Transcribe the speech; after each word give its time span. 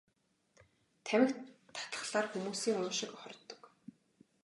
Тамхи 1.05 1.35
татахлаар 1.73 2.27
хүмүүсийн 2.31 2.77
уушиг 2.81 3.11
хордог. 3.21 3.61